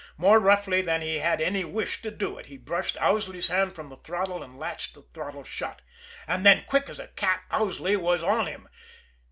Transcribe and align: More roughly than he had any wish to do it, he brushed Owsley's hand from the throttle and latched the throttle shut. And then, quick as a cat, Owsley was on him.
More 0.17 0.39
roughly 0.39 0.81
than 0.81 1.03
he 1.03 1.19
had 1.19 1.39
any 1.41 1.63
wish 1.63 2.01
to 2.01 2.09
do 2.09 2.35
it, 2.39 2.47
he 2.47 2.57
brushed 2.57 2.99
Owsley's 2.99 3.49
hand 3.49 3.75
from 3.75 3.89
the 3.89 3.97
throttle 3.97 4.41
and 4.41 4.57
latched 4.57 4.95
the 4.95 5.03
throttle 5.13 5.43
shut. 5.43 5.83
And 6.27 6.43
then, 6.43 6.63
quick 6.65 6.89
as 6.89 6.99
a 6.99 7.09
cat, 7.09 7.43
Owsley 7.51 7.95
was 7.95 8.23
on 8.23 8.47
him. 8.47 8.67